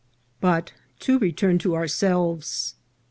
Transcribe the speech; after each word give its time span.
BUT 0.39 0.71
to 1.01 1.19
return 1.19 1.59
to 1.59 1.75
ourselves. 1.75 2.73